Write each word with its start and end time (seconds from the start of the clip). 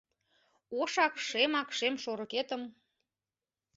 Ошак-шемак 0.79 1.69
шем 1.77 1.95
шорыкетым 2.03 2.61